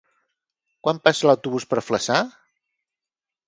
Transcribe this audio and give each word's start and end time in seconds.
Quan 0.87 1.01
passa 1.03 1.29
l'autobús 1.31 1.69
per 1.75 1.87
Flaçà? 1.91 2.21